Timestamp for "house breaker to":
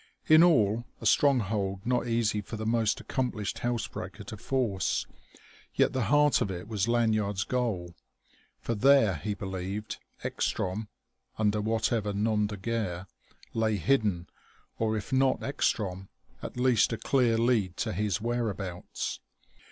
3.59-4.35